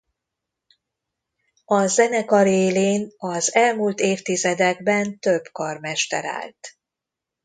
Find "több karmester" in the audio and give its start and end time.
5.19-6.25